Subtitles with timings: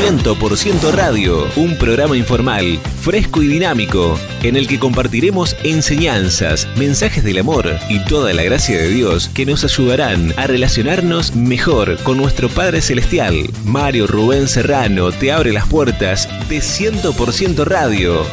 [0.00, 7.36] 100% Radio, un programa informal, fresco y dinámico, en el que compartiremos enseñanzas, mensajes del
[7.36, 12.48] amor y toda la gracia de Dios que nos ayudarán a relacionarnos mejor con nuestro
[12.48, 13.50] Padre Celestial.
[13.66, 18.24] Mario Rubén Serrano te abre las puertas de 100% Radio.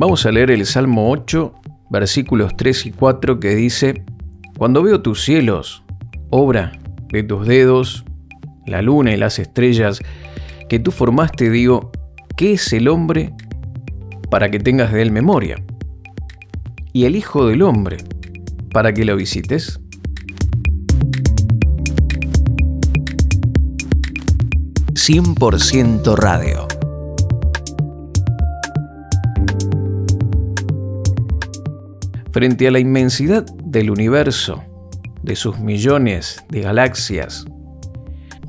[0.00, 1.54] Vamos a leer el Salmo 8,
[1.90, 4.04] versículos 3 y 4 que dice,
[4.56, 5.84] Cuando veo tus cielos,
[6.30, 6.72] obra
[7.10, 8.04] de tus dedos,
[8.66, 10.00] la luna y las estrellas
[10.68, 11.90] que tú formaste, digo,
[12.36, 13.32] ¿qué es el hombre
[14.30, 15.62] para que tengas de él memoria?
[16.92, 17.98] Y el Hijo del Hombre
[18.72, 19.80] para que lo visites.
[24.94, 26.77] ...100% Radio.
[32.38, 34.62] Frente a la inmensidad del universo,
[35.24, 37.44] de sus millones de galaxias,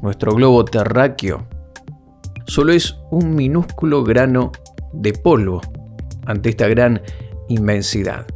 [0.03, 1.47] nuestro globo terráqueo
[2.45, 4.51] solo es un minúsculo grano
[4.93, 5.61] de polvo
[6.27, 7.01] ante esta gran
[7.47, 8.27] inmensidad.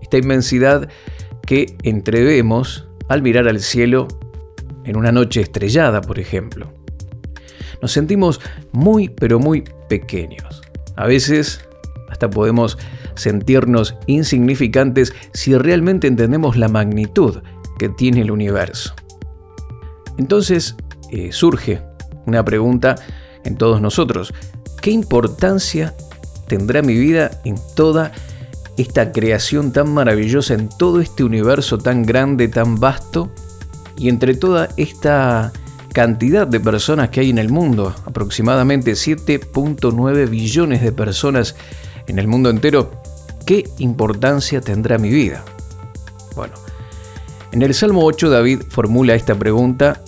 [0.00, 0.88] Esta inmensidad
[1.44, 4.06] que entrevemos al mirar al cielo
[4.84, 6.72] en una noche estrellada, por ejemplo.
[7.82, 10.62] Nos sentimos muy, pero muy pequeños.
[10.94, 11.68] A veces
[12.10, 12.76] hasta podemos
[13.14, 17.38] sentirnos insignificantes si realmente entendemos la magnitud
[17.78, 18.94] que tiene el universo.
[20.18, 20.76] Entonces
[21.10, 21.82] eh, surge
[22.26, 22.96] una pregunta
[23.44, 24.34] en todos nosotros.
[24.82, 25.94] ¿Qué importancia
[26.46, 28.12] tendrá mi vida en toda
[28.76, 33.30] esta creación tan maravillosa, en todo este universo tan grande, tan vasto,
[33.96, 35.52] y entre toda esta
[35.92, 41.56] cantidad de personas que hay en el mundo, aproximadamente 7.9 billones de personas
[42.10, 42.90] en el mundo entero,
[43.46, 45.44] ¿qué importancia tendrá mi vida?
[46.34, 46.54] Bueno,
[47.52, 50.00] en el Salmo 8 David formula esta pregunta,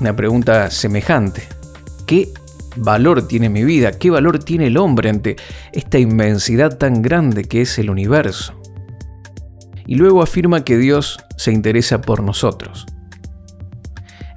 [0.00, 1.42] una pregunta semejante.
[2.06, 2.32] ¿Qué
[2.76, 3.92] valor tiene mi vida?
[3.92, 5.36] ¿Qué valor tiene el hombre ante
[5.72, 8.54] esta inmensidad tan grande que es el universo?
[9.86, 12.86] Y luego afirma que Dios se interesa por nosotros.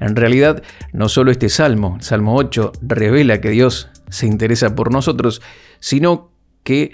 [0.01, 4.91] En realidad, no solo este salmo, el Salmo 8, revela que Dios se interesa por
[4.91, 5.41] nosotros,
[5.79, 6.31] sino
[6.63, 6.91] que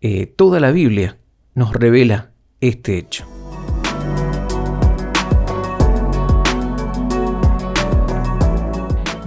[0.00, 1.18] eh, toda la Biblia
[1.54, 2.30] nos revela
[2.60, 3.26] este hecho.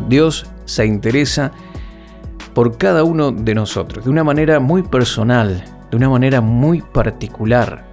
[0.09, 1.51] Dios se interesa
[2.53, 7.85] por cada uno de nosotros, de una manera muy personal, de una manera muy particular.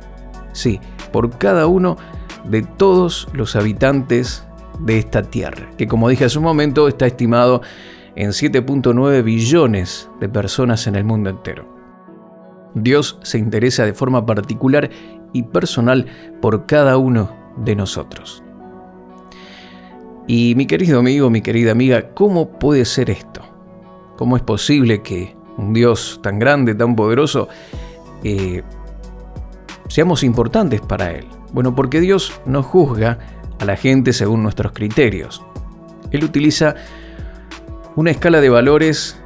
[0.52, 0.80] Sí,
[1.12, 1.96] por cada uno
[2.44, 4.44] de todos los habitantes
[4.80, 7.62] de esta tierra, que como dije hace un momento está estimado
[8.16, 11.66] en 7.9 billones de personas en el mundo entero.
[12.74, 14.90] Dios se interesa de forma particular
[15.32, 16.06] y personal
[16.40, 18.42] por cada uno de nosotros.
[20.26, 23.42] Y mi querido amigo, mi querida amiga, ¿cómo puede ser esto?
[24.16, 27.48] ¿Cómo es posible que un Dios tan grande, tan poderoso,
[28.22, 28.62] eh,
[29.88, 31.26] seamos importantes para Él?
[31.52, 33.18] Bueno, porque Dios no juzga
[33.58, 35.42] a la gente según nuestros criterios.
[36.12, 36.76] Él utiliza
[37.96, 39.20] una escala de valores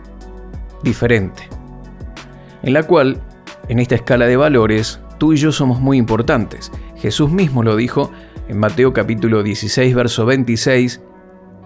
[0.83, 1.49] diferente,
[2.63, 3.21] en la cual
[3.69, 6.71] en esta escala de valores, tú y yo somos muy importantes.
[6.97, 8.11] Jesús mismo lo dijo
[8.49, 11.01] en Mateo capítulo 16, verso 26,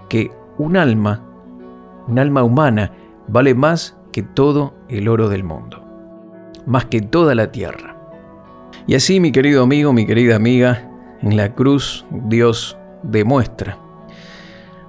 [0.08, 1.24] que un alma,
[2.06, 2.92] un alma humana,
[3.26, 5.84] vale más que todo el oro del mundo,
[6.66, 7.96] más que toda la tierra.
[8.86, 13.78] Y así, mi querido amigo, mi querida amiga, en la cruz Dios demuestra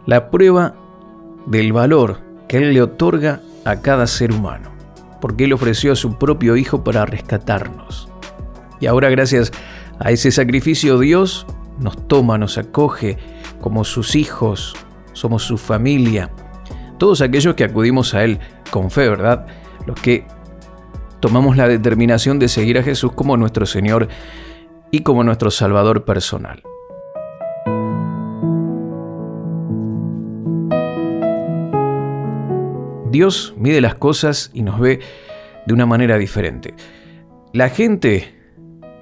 [0.09, 0.75] la prueba
[1.45, 4.79] del valor que Él le otorga a cada ser humano
[5.19, 8.09] porque Él ofreció a su propio Hijo para rescatarnos.
[8.79, 9.51] Y ahora gracias
[9.99, 11.45] a ese sacrificio Dios
[11.79, 13.17] nos toma, nos acoge
[13.61, 14.75] como sus hijos,
[15.13, 16.31] somos su familia.
[16.97, 18.39] Todos aquellos que acudimos a Él
[18.71, 19.47] con fe, ¿verdad?
[19.85, 20.25] Los que
[21.19, 24.07] tomamos la determinación de seguir a Jesús como nuestro Señor
[24.91, 26.63] y como nuestro Salvador personal.
[33.19, 35.01] Dios mide las cosas y nos ve
[35.65, 36.73] de una manera diferente.
[37.51, 38.33] La gente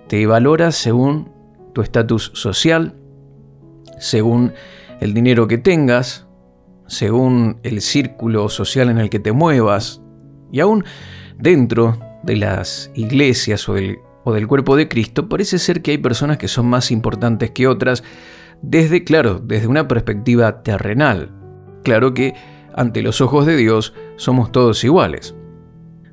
[0.08, 1.32] te valora según
[1.76, 2.96] tu estatus social,
[4.00, 4.54] según
[5.02, 6.26] el dinero que tengas,
[6.88, 10.02] según el círculo social en el que te muevas,
[10.52, 10.84] y aún
[11.38, 16.00] dentro de las iglesias o del, o del cuerpo de Cristo, parece ser que hay
[16.00, 18.04] personas que son más importantes que otras,
[18.64, 21.36] desde, claro, desde una perspectiva terrenal.
[21.84, 22.34] Claro que
[22.74, 25.34] ante los ojos de Dios somos todos iguales.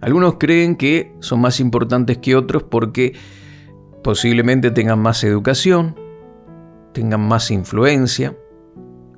[0.00, 3.14] Algunos creen que son más importantes que otros porque
[4.02, 5.96] posiblemente tengan más educación,
[6.92, 8.36] tengan más influencia,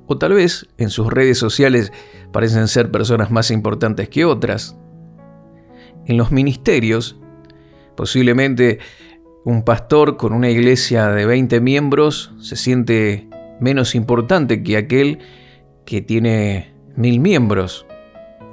[0.07, 1.91] o tal vez en sus redes sociales
[2.31, 4.77] parecen ser personas más importantes que otras.
[6.05, 7.19] En los ministerios,
[7.95, 8.79] posiblemente
[9.43, 13.27] un pastor con una iglesia de 20 miembros se siente
[13.59, 15.19] menos importante que aquel
[15.85, 17.86] que tiene mil miembros.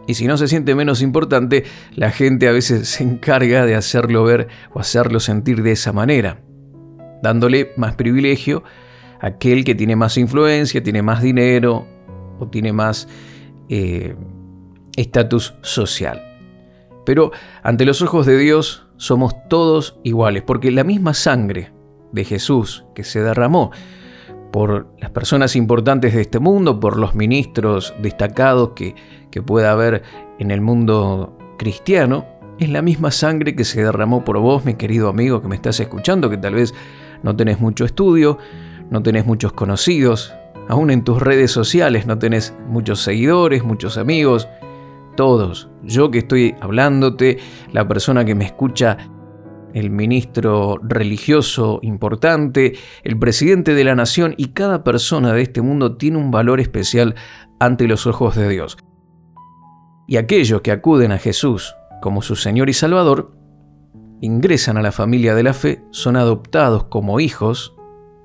[0.06, 1.64] Y si no se siente menos importante,
[1.94, 6.40] la gente a veces se encarga de hacerlo ver o hacerlo sentir de esa manera,
[7.22, 8.64] dándole más privilegio
[9.20, 11.86] a aquel que tiene más influencia, tiene más dinero
[12.38, 13.08] o tiene más
[13.68, 14.14] eh,
[14.96, 16.22] estatus social.
[17.06, 21.72] Pero ante los ojos de Dios somos todos iguales, porque la misma sangre
[22.12, 23.72] de Jesús que se derramó
[24.54, 28.94] por las personas importantes de este mundo, por los ministros destacados que,
[29.32, 30.04] que pueda haber
[30.38, 32.24] en el mundo cristiano,
[32.60, 35.80] es la misma sangre que se derramó por vos, mi querido amigo que me estás
[35.80, 36.72] escuchando, que tal vez
[37.24, 38.38] no tenés mucho estudio,
[38.90, 40.32] no tenés muchos conocidos,
[40.68, 44.46] aún en tus redes sociales no tenés muchos seguidores, muchos amigos,
[45.16, 47.38] todos, yo que estoy hablándote,
[47.72, 48.98] la persona que me escucha
[49.74, 55.96] el ministro religioso importante, el presidente de la nación y cada persona de este mundo
[55.96, 57.16] tiene un valor especial
[57.60, 58.78] ante los ojos de Dios.
[60.06, 61.74] Y aquellos que acuden a Jesús
[62.04, 63.34] como su Señor y Salvador,
[64.20, 67.74] ingresan a la familia de la fe, son adoptados como hijos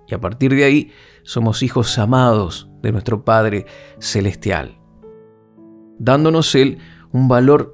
[0.06, 0.92] y a partir de ahí
[1.24, 3.66] somos hijos amados de nuestro Padre
[4.00, 4.78] Celestial,
[5.98, 6.80] dándonos Él
[7.13, 7.74] un valor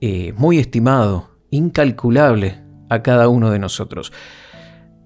[0.00, 4.12] eh, muy estimado, incalculable a cada uno de nosotros.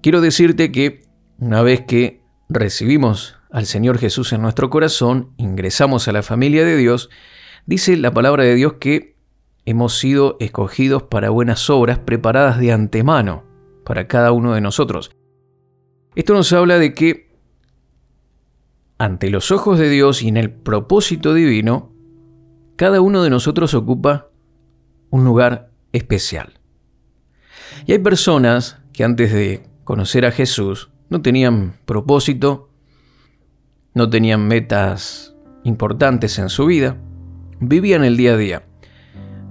[0.01, 1.03] Quiero decirte que
[1.37, 6.75] una vez que recibimos al Señor Jesús en nuestro corazón, ingresamos a la familia de
[6.75, 7.09] Dios,
[7.65, 9.15] dice la palabra de Dios que
[9.65, 13.43] hemos sido escogidos para buenas obras preparadas de antemano
[13.85, 15.11] para cada uno de nosotros.
[16.15, 17.33] Esto nos habla de que
[18.97, 21.91] ante los ojos de Dios y en el propósito divino,
[22.75, 24.29] cada uno de nosotros ocupa
[25.09, 26.59] un lugar especial.
[27.85, 32.69] Y hay personas que antes de conocer a Jesús no tenían propósito,
[33.93, 36.97] no tenían metas importantes en su vida,
[37.59, 38.63] vivían el día a día.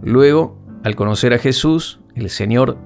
[0.02, 2.78] Luego, al conocer a Jesús, el Señor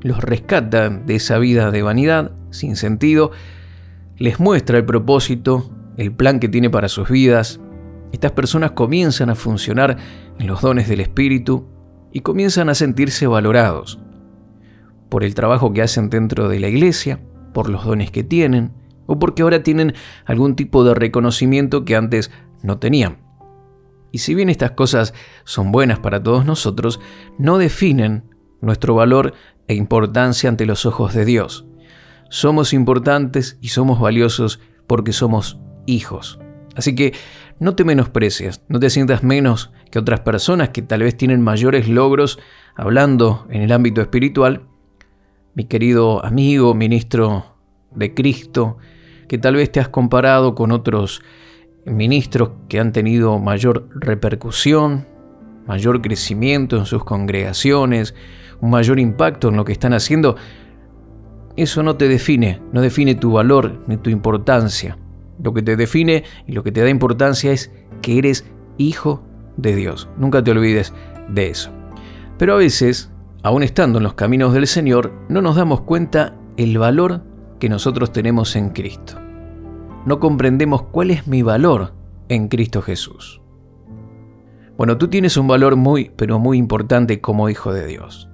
[0.00, 3.30] los rescata de esa vida de vanidad, sin sentido,
[4.16, 7.60] les muestra el propósito, el plan que tiene para sus vidas.
[8.12, 9.96] Estas personas comienzan a funcionar
[10.38, 11.68] en los dones del Espíritu
[12.12, 14.00] y comienzan a sentirse valorados
[15.08, 17.20] por el trabajo que hacen dentro de la iglesia,
[17.52, 18.72] por los dones que tienen,
[19.06, 19.94] o porque ahora tienen
[20.26, 22.30] algún tipo de reconocimiento que antes
[22.62, 23.18] no tenían.
[24.12, 25.14] Y si bien estas cosas
[25.44, 27.00] son buenas para todos nosotros,
[27.38, 28.24] no definen
[28.60, 29.34] nuestro valor
[29.66, 31.66] e importancia ante los ojos de Dios.
[32.30, 36.38] Somos importantes y somos valiosos porque somos hijos.
[36.74, 37.14] Así que
[37.58, 41.88] no te menosprecies, no te sientas menos que otras personas que tal vez tienen mayores
[41.88, 42.38] logros
[42.76, 44.67] hablando en el ámbito espiritual
[45.58, 47.56] mi querido amigo, ministro
[47.90, 48.76] de Cristo,
[49.26, 51.20] que tal vez te has comparado con otros
[51.84, 55.04] ministros que han tenido mayor repercusión,
[55.66, 58.14] mayor crecimiento en sus congregaciones,
[58.60, 60.36] un mayor impacto en lo que están haciendo,
[61.56, 64.96] eso no te define, no define tu valor ni tu importancia.
[65.42, 69.24] Lo que te define y lo que te da importancia es que eres hijo
[69.56, 70.08] de Dios.
[70.18, 70.94] Nunca te olvides
[71.28, 71.72] de eso.
[72.38, 73.10] Pero a veces
[73.48, 77.22] aún estando en los caminos del Señor, no nos damos cuenta el valor
[77.58, 79.18] que nosotros tenemos en Cristo.
[80.04, 81.94] No comprendemos cuál es mi valor
[82.28, 83.40] en Cristo Jesús.
[84.76, 88.28] Bueno, tú tienes un valor muy, pero muy importante como hijo de Dios.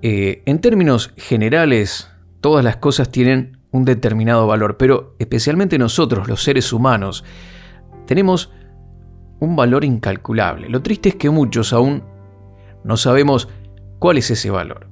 [0.00, 6.42] Eh, en términos generales, todas las cosas tienen un determinado valor, pero especialmente nosotros, los
[6.42, 7.22] seres humanos,
[8.06, 8.50] tenemos
[9.40, 10.70] un valor incalculable.
[10.70, 12.02] Lo triste es que muchos aún
[12.82, 13.50] no sabemos
[14.00, 14.88] ¿Cuál es ese valor?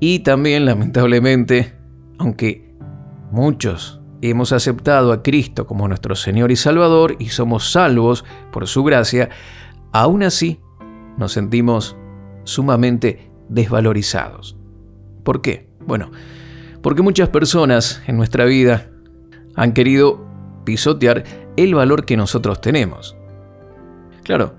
[0.00, 1.72] Y también, lamentablemente,
[2.18, 2.74] aunque
[3.30, 8.82] muchos hemos aceptado a Cristo como nuestro Señor y Salvador y somos salvos por su
[8.82, 9.28] gracia,
[9.92, 10.60] aún así
[11.16, 11.96] nos sentimos
[12.42, 14.56] sumamente desvalorizados.
[15.22, 15.70] ¿Por qué?
[15.86, 16.10] Bueno,
[16.82, 18.90] porque muchas personas en nuestra vida
[19.54, 20.26] han querido
[20.64, 21.22] pisotear
[21.56, 23.16] el valor que nosotros tenemos.
[24.24, 24.56] Claro,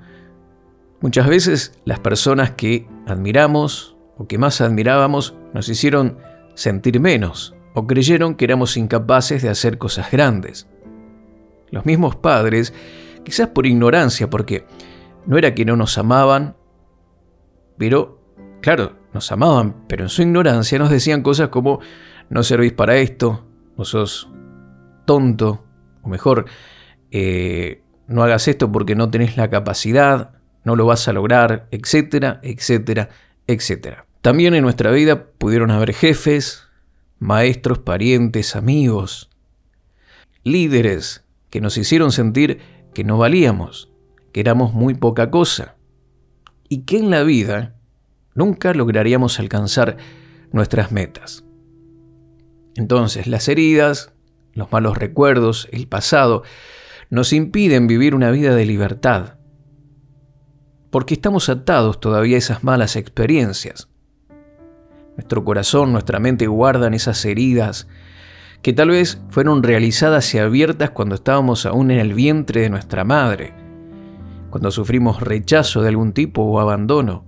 [1.02, 6.18] Muchas veces las personas que admiramos o que más admirábamos nos hicieron
[6.56, 10.68] sentir menos o creyeron que éramos incapaces de hacer cosas grandes.
[11.72, 12.74] Los mismos padres,
[13.24, 14.66] quizás por ignorancia, porque
[15.26, 16.58] no era que no nos amaban,
[17.78, 18.20] pero,
[18.62, 21.80] claro, nos amaban, pero en su ignorancia nos decían cosas como
[22.30, 23.46] no servís para esto,
[23.78, 24.30] o sos
[25.06, 25.64] tonto,
[26.02, 26.46] o mejor,
[27.12, 30.39] eh, no hagas esto porque no tenés la capacidad,
[30.70, 33.10] no lo vas a lograr, etcétera, etcétera,
[33.48, 34.06] etcétera.
[34.22, 36.68] También en nuestra vida pudieron haber jefes,
[37.18, 39.32] maestros, parientes, amigos,
[40.44, 42.60] líderes que nos hicieron sentir
[42.94, 43.92] que no valíamos,
[44.32, 45.76] que éramos muy poca cosa,
[46.68, 47.76] y que en la vida
[48.36, 49.98] nunca lograríamos alcanzar
[50.52, 51.46] nuestras metas.
[52.76, 54.14] Entonces, las heridas,
[54.54, 56.44] los malos recuerdos, el pasado,
[57.10, 59.39] nos impiden vivir una vida de libertad,
[60.90, 63.90] porque estamos atados todavía a esas malas experiencias.
[65.16, 67.88] Nuestro corazón, nuestra mente guardan esas heridas
[68.62, 73.04] que tal vez fueron realizadas y abiertas cuando estábamos aún en el vientre de nuestra
[73.04, 73.54] madre,
[74.50, 77.26] cuando sufrimos rechazo de algún tipo o abandono.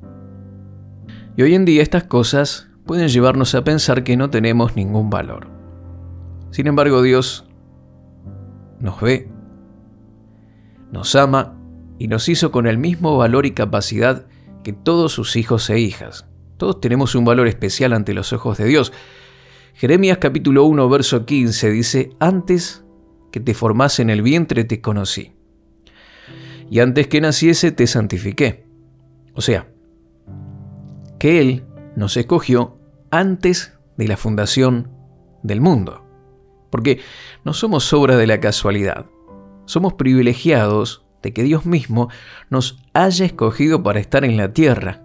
[1.37, 5.47] Y hoy en día estas cosas pueden llevarnos a pensar que no tenemos ningún valor.
[6.49, 7.45] Sin embargo, Dios
[8.79, 9.29] nos ve,
[10.91, 11.60] nos ama
[12.01, 14.25] y nos hizo con el mismo valor y capacidad
[14.63, 16.25] que todos sus hijos e hijas.
[16.57, 18.91] Todos tenemos un valor especial ante los ojos de Dios.
[19.75, 22.83] Jeremías capítulo 1, verso 15 dice, antes
[23.31, 25.33] que te formase en el vientre te conocí,
[26.71, 28.65] y antes que naciese te santifiqué.
[29.35, 29.71] O sea,
[31.19, 31.65] que Él
[31.95, 32.77] nos escogió
[33.11, 34.89] antes de la fundación
[35.43, 36.03] del mundo.
[36.71, 36.99] Porque
[37.45, 39.05] no somos obra de la casualidad,
[39.65, 42.09] somos privilegiados de que Dios mismo
[42.49, 45.01] nos haya escogido para estar en la tierra.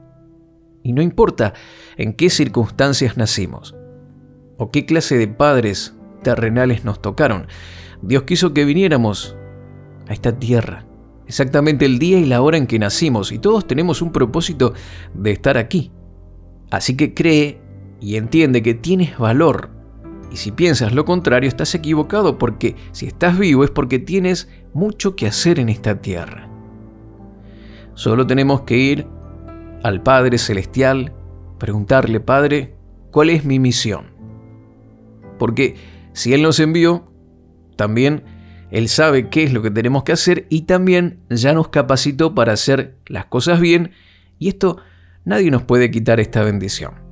[0.82, 1.54] Y no importa
[1.96, 3.75] en qué circunstancias nacimos
[4.58, 7.46] o qué clase de padres terrenales nos tocaron,
[8.02, 9.37] Dios quiso que viniéramos
[10.08, 10.87] a esta tierra,
[11.26, 14.75] exactamente el día y la hora en que nacimos, y todos tenemos un propósito
[15.14, 15.90] de estar aquí.
[16.70, 17.61] Así que cree
[18.00, 19.75] y entiende que tienes valor.
[20.37, 25.16] Y si piensas lo contrario, estás equivocado porque si estás vivo es porque tienes mucho
[25.16, 26.47] que hacer en esta tierra.
[27.95, 29.07] Solo tenemos que ir
[29.83, 31.14] al Padre Celestial,
[31.59, 32.75] preguntarle, Padre,
[33.11, 34.09] ¿cuál es mi misión?
[35.38, 35.76] Porque
[36.12, 37.11] si Él nos envió,
[37.76, 38.23] también
[38.71, 42.52] Él sabe qué es lo que tenemos que hacer y también ya nos capacitó para
[42.52, 43.93] hacer las cosas bien
[44.38, 44.76] y esto
[45.25, 47.05] nadie nos puede quitar esta bendición.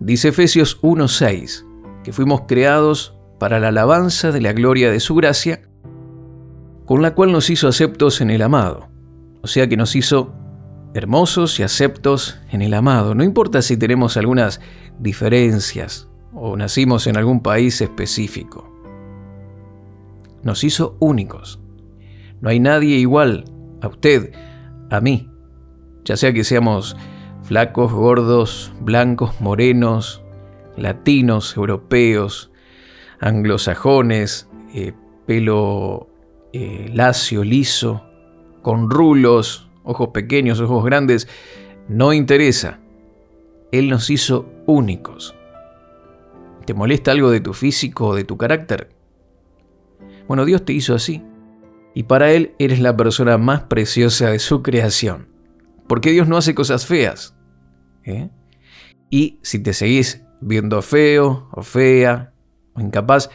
[0.00, 1.66] Dice Efesios 1:6,
[2.04, 5.62] que fuimos creados para la alabanza de la gloria de su gracia,
[6.84, 8.88] con la cual nos hizo aceptos en el amado.
[9.42, 10.34] O sea que nos hizo
[10.94, 13.14] hermosos y aceptos en el amado.
[13.14, 14.60] No importa si tenemos algunas
[14.98, 18.68] diferencias o nacimos en algún país específico.
[20.42, 21.60] Nos hizo únicos.
[22.40, 23.44] No hay nadie igual
[23.80, 24.32] a usted,
[24.90, 25.30] a mí,
[26.04, 26.96] ya sea que seamos
[27.48, 30.22] flacos, gordos, blancos, morenos,
[30.76, 32.50] latinos, europeos,
[33.20, 34.92] anglosajones, eh,
[35.24, 36.10] pelo
[36.52, 38.04] eh, lacio, liso,
[38.60, 41.26] con rulos, ojos pequeños, ojos grandes,
[41.88, 42.80] no interesa.
[43.72, 45.34] Él nos hizo únicos.
[46.66, 48.90] ¿Te molesta algo de tu físico o de tu carácter?
[50.26, 51.22] Bueno, Dios te hizo así.
[51.94, 55.28] Y para Él eres la persona más preciosa de su creación.
[55.86, 57.37] Porque Dios no hace cosas feas.
[58.10, 58.30] ¿Eh?
[59.10, 62.32] Y si te seguís viendo feo o fea
[62.74, 63.30] o incapaz,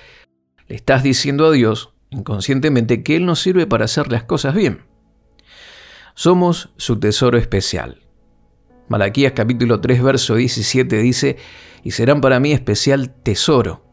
[0.68, 4.86] le estás diciendo a Dios inconscientemente que Él nos sirve para hacer las cosas bien.
[6.16, 8.02] Somos su tesoro especial.
[8.88, 11.38] Malaquías capítulo 3 verso 17 dice,
[11.84, 13.84] y serán para mí especial tesoro,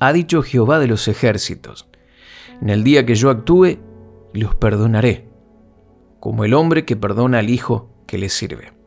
[0.00, 1.88] ha dicho Jehová de los ejércitos.
[2.60, 3.78] En el día que yo actúe,
[4.32, 5.28] los perdonaré,
[6.18, 8.77] como el hombre que perdona al hijo que le sirve.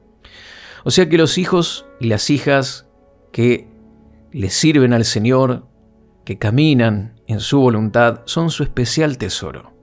[0.84, 2.88] O sea que los hijos y las hijas
[3.32, 3.68] que
[4.32, 5.68] le sirven al Señor,
[6.26, 9.74] que caminan en su voluntad, son su especial tesoro.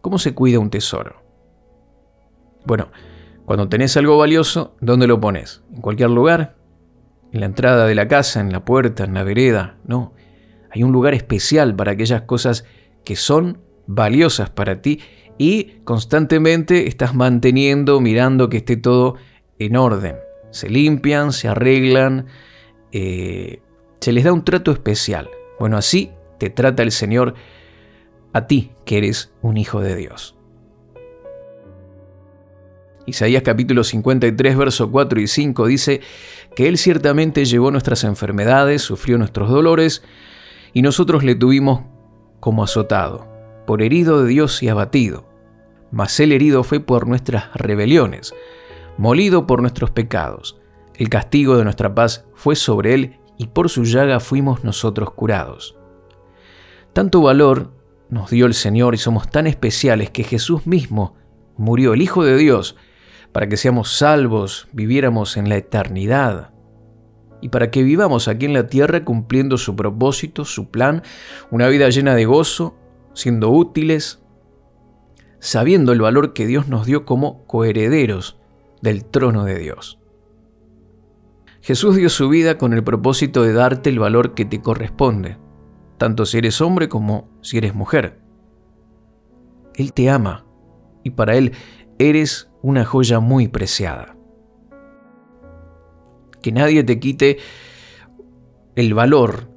[0.00, 1.22] ¿Cómo se cuida un tesoro?
[2.66, 2.90] Bueno,
[3.44, 5.62] cuando tenés algo valioso, ¿dónde lo pones?
[5.72, 6.56] ¿En cualquier lugar?
[7.32, 9.76] ¿En la entrada de la casa, en la puerta, en la vereda?
[9.86, 10.14] No,
[10.70, 12.64] hay un lugar especial para aquellas cosas
[13.04, 15.00] que son valiosas para ti
[15.38, 19.16] y constantemente estás manteniendo, mirando que esté todo
[19.58, 20.16] en orden.
[20.50, 22.26] Se limpian, se arreglan,
[22.92, 23.60] eh,
[24.00, 25.28] se les da un trato especial.
[25.58, 27.34] Bueno, así te trata el Señor
[28.32, 30.36] a ti, que eres un hijo de Dios.
[33.06, 36.00] Isaías capítulo 53, verso 4 y 5 dice
[36.56, 40.02] que Él ciertamente llevó nuestras enfermedades, sufrió nuestros dolores,
[40.72, 41.82] y nosotros le tuvimos
[42.40, 43.33] como azotado
[43.66, 45.28] por herido de Dios y abatido.
[45.90, 48.34] Mas el herido fue por nuestras rebeliones,
[48.98, 50.60] molido por nuestros pecados.
[50.94, 55.76] El castigo de nuestra paz fue sobre él y por su llaga fuimos nosotros curados.
[56.92, 57.72] Tanto valor
[58.08, 61.16] nos dio el Señor y somos tan especiales que Jesús mismo
[61.56, 62.76] murió, el Hijo de Dios,
[63.32, 66.52] para que seamos salvos, viviéramos en la eternidad
[67.40, 71.02] y para que vivamos aquí en la tierra cumpliendo su propósito, su plan,
[71.50, 72.76] una vida llena de gozo,
[73.14, 74.22] siendo útiles,
[75.38, 78.38] sabiendo el valor que Dios nos dio como coherederos
[78.82, 79.98] del trono de Dios.
[81.60, 85.38] Jesús dio su vida con el propósito de darte el valor que te corresponde,
[85.96, 88.20] tanto si eres hombre como si eres mujer.
[89.74, 90.44] Él te ama
[91.02, 91.52] y para Él
[91.98, 94.16] eres una joya muy preciada.
[96.42, 97.38] Que nadie te quite
[98.76, 99.53] el valor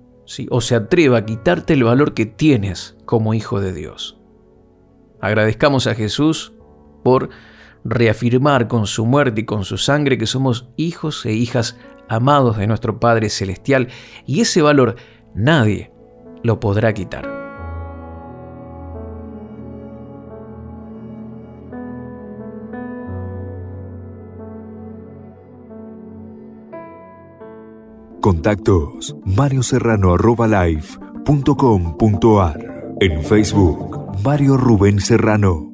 [0.49, 4.19] o se atreva a quitarte el valor que tienes como hijo de Dios.
[5.21, 6.53] Agradezcamos a Jesús
[7.03, 7.29] por
[7.83, 11.77] reafirmar con su muerte y con su sangre que somos hijos e hijas
[12.09, 13.87] amados de nuestro Padre Celestial
[14.25, 14.95] y ese valor
[15.33, 15.91] nadie
[16.43, 17.36] lo podrá quitar.
[28.27, 30.17] Contactos Mario Serrano
[32.99, 35.66] En Facebook Mario Rubén Serrano